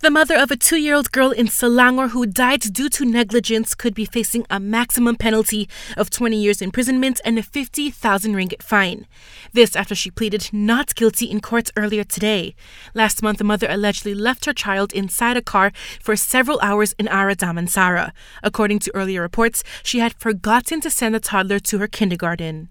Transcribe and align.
The 0.00 0.10
mother 0.10 0.36
of 0.36 0.50
a 0.50 0.56
two 0.56 0.76
year 0.76 0.94
old 0.94 1.12
girl 1.12 1.30
in 1.30 1.46
Selangor 1.46 2.10
who 2.10 2.24
died 2.26 2.60
due 2.72 2.88
to 2.90 3.04
negligence 3.04 3.74
could 3.74 3.94
be 3.94 4.04
facing 4.04 4.46
a 4.48 4.60
maximum 4.60 5.16
penalty 5.16 5.68
of 5.96 6.10
20 6.10 6.36
years 6.36 6.62
imprisonment 6.62 7.20
and 7.24 7.38
a 7.38 7.42
50,000 7.42 8.34
ringgit 8.34 8.62
fine. 8.62 9.06
This 9.52 9.74
after 9.74 9.94
she 9.94 10.10
pleaded 10.10 10.50
not 10.52 10.94
guilty 10.94 11.26
in 11.26 11.40
court 11.40 11.70
earlier 11.76 12.04
today. 12.04 12.54
Last 12.94 13.22
month, 13.22 13.38
the 13.38 13.44
mother 13.44 13.66
allegedly 13.68 14.14
left 14.14 14.44
her 14.44 14.52
child 14.52 14.92
inside 14.92 15.36
a 15.36 15.42
car 15.42 15.72
for 16.00 16.16
several 16.16 16.60
hours 16.60 16.94
in 16.98 17.08
Ara 17.08 17.34
Damansara. 17.34 18.12
According 18.42 18.78
to 18.80 18.94
earlier 18.94 19.22
reports, 19.22 19.64
she 19.82 19.98
had 19.98 20.14
forgotten 20.14 20.80
to 20.80 20.90
send 20.90 21.14
the 21.14 21.20
toddler 21.20 21.58
to 21.60 21.78
her 21.78 21.88
kindergarten. 21.88 22.68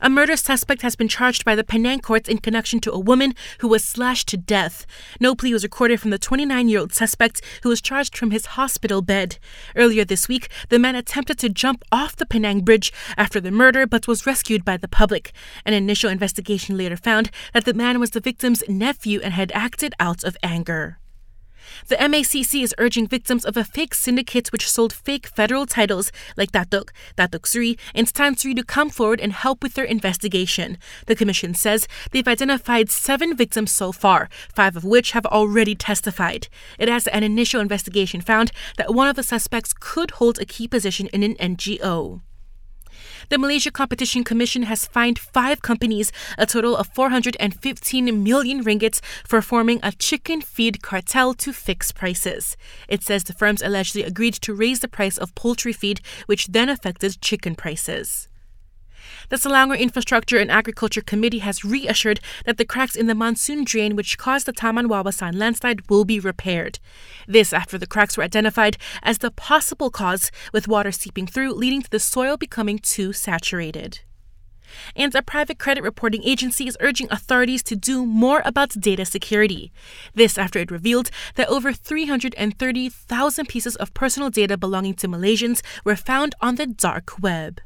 A 0.00 0.10
murder 0.10 0.36
suspect 0.36 0.82
has 0.82 0.96
been 0.96 1.08
charged 1.08 1.44
by 1.44 1.54
the 1.54 1.64
Penang 1.64 2.00
courts 2.00 2.28
in 2.28 2.38
connection 2.38 2.80
to 2.80 2.92
a 2.92 2.98
woman 2.98 3.34
who 3.58 3.68
was 3.68 3.84
slashed 3.84 4.28
to 4.28 4.36
death. 4.36 4.86
No 5.20 5.34
plea 5.34 5.52
was 5.52 5.62
recorded 5.62 6.00
from 6.00 6.10
the 6.10 6.18
29 6.18 6.68
year 6.68 6.80
old 6.80 6.92
suspect 6.92 7.42
who 7.62 7.68
was 7.68 7.80
charged 7.80 8.16
from 8.16 8.30
his 8.30 8.46
hospital 8.46 9.02
bed. 9.02 9.38
Earlier 9.76 10.04
this 10.04 10.28
week, 10.28 10.48
the 10.68 10.78
man 10.78 10.94
attempted 10.94 11.38
to 11.38 11.48
jump 11.48 11.84
off 11.90 12.16
the 12.16 12.26
Penang 12.26 12.60
Bridge 12.60 12.92
after 13.16 13.40
the 13.40 13.50
murder 13.50 13.86
but 13.86 14.08
was 14.08 14.26
rescued 14.26 14.64
by 14.64 14.76
the 14.76 14.88
public. 14.88 15.32
An 15.64 15.74
initial 15.74 16.10
investigation 16.10 16.76
later 16.76 16.96
found 16.96 17.30
that 17.52 17.64
the 17.64 17.74
man 17.74 18.00
was 18.00 18.10
the 18.10 18.20
victim's 18.20 18.62
nephew 18.68 19.20
and 19.22 19.34
had 19.34 19.52
acted 19.52 19.94
out 19.98 20.24
of 20.24 20.36
anger. 20.42 20.98
The 21.88 21.96
MACC 21.96 22.62
is 22.62 22.74
urging 22.78 23.06
victims 23.06 23.44
of 23.44 23.56
a 23.56 23.64
fake 23.64 23.94
syndicate 23.94 24.52
which 24.52 24.70
sold 24.70 24.92
fake 24.92 25.26
federal 25.26 25.66
titles 25.66 26.12
like 26.36 26.52
Datuk, 26.52 26.90
Datuk 27.16 27.46
Sri, 27.46 27.76
and 27.94 28.12
Tan 28.12 28.36
Sri 28.36 28.54
to 28.54 28.64
come 28.64 28.90
forward 28.90 29.20
and 29.20 29.32
help 29.32 29.62
with 29.62 29.74
their 29.74 29.84
investigation. 29.84 30.78
The 31.06 31.16
Commission 31.16 31.54
says 31.54 31.86
they've 32.10 32.26
identified 32.26 32.90
seven 32.90 33.36
victims 33.36 33.72
so 33.72 33.92
far, 33.92 34.28
five 34.54 34.76
of 34.76 34.84
which 34.84 35.12
have 35.12 35.26
already 35.26 35.74
testified. 35.74 36.48
It 36.78 36.88
has 36.88 37.06
an 37.08 37.22
initial 37.22 37.60
investigation 37.60 38.20
found 38.20 38.52
that 38.76 38.94
one 38.94 39.08
of 39.08 39.16
the 39.16 39.22
suspects 39.22 39.72
could 39.72 40.12
hold 40.12 40.38
a 40.38 40.44
key 40.44 40.68
position 40.68 41.08
in 41.08 41.22
an 41.22 41.34
NGO. 41.36 42.20
The 43.30 43.38
Malaysia 43.38 43.70
Competition 43.70 44.24
Commission 44.24 44.64
has 44.64 44.86
fined 44.86 45.16
five 45.16 45.62
companies 45.62 46.10
a 46.36 46.46
total 46.46 46.76
of 46.76 46.88
415 46.88 48.24
million 48.24 48.64
ringgit 48.64 49.00
for 49.24 49.40
forming 49.40 49.78
a 49.84 49.92
chicken 49.92 50.40
feed 50.40 50.82
cartel 50.82 51.34
to 51.34 51.52
fix 51.52 51.92
prices. 51.92 52.56
It 52.88 53.04
says 53.04 53.22
the 53.22 53.32
firms 53.32 53.62
allegedly 53.62 54.02
agreed 54.02 54.34
to 54.42 54.52
raise 54.52 54.80
the 54.80 54.88
price 54.88 55.16
of 55.16 55.36
poultry 55.36 55.72
feed, 55.72 56.00
which 56.26 56.48
then 56.48 56.68
affected 56.68 57.20
chicken 57.20 57.54
prices. 57.54 58.29
The 59.28 59.36
Selangor 59.36 59.78
Infrastructure 59.78 60.38
and 60.38 60.50
Agriculture 60.50 61.02
Committee 61.02 61.40
has 61.40 61.64
reassured 61.64 62.20
that 62.46 62.56
the 62.56 62.64
cracks 62.64 62.96
in 62.96 63.06
the 63.06 63.14
monsoon 63.14 63.64
drain 63.64 63.94
which 63.94 64.18
caused 64.18 64.46
the 64.46 64.52
Taman 64.52 64.88
Wawasan 64.88 65.36
landslide 65.36 65.88
will 65.90 66.04
be 66.04 66.18
repaired. 66.18 66.78
This 67.28 67.52
after 67.52 67.78
the 67.78 67.86
cracks 67.86 68.16
were 68.16 68.24
identified 68.24 68.76
as 69.02 69.18
the 69.18 69.30
possible 69.30 69.90
cause, 69.90 70.30
with 70.52 70.68
water 70.68 70.92
seeping 70.92 71.26
through, 71.26 71.52
leading 71.52 71.82
to 71.82 71.90
the 71.90 72.00
soil 72.00 72.36
becoming 72.36 72.78
too 72.78 73.12
saturated. 73.12 74.00
And 74.94 75.14
a 75.14 75.22
private 75.22 75.58
credit 75.58 75.82
reporting 75.82 76.22
agency 76.22 76.66
is 76.66 76.76
urging 76.80 77.08
authorities 77.10 77.62
to 77.64 77.76
do 77.76 78.06
more 78.06 78.42
about 78.44 78.80
data 78.80 79.04
security. 79.04 79.72
This 80.14 80.38
after 80.38 80.58
it 80.58 80.70
revealed 80.70 81.10
that 81.34 81.48
over 81.48 81.72
330,000 81.72 83.48
pieces 83.48 83.76
of 83.76 83.94
personal 83.94 84.30
data 84.30 84.56
belonging 84.56 84.94
to 84.94 85.08
Malaysians 85.08 85.60
were 85.84 85.96
found 85.96 86.34
on 86.40 86.54
the 86.54 86.66
dark 86.66 87.20
web. 87.20 87.60